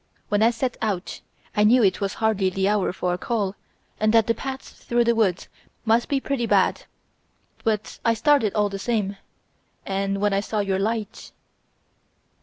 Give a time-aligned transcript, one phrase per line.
[0.29, 1.21] When I set out
[1.55, 3.55] I knew it was hardly the hour for a call
[3.99, 5.47] and that the paths through the woods
[5.85, 6.85] must be pretty bad.
[7.63, 9.17] But I started all the same,
[9.85, 11.31] and when I saw your light..."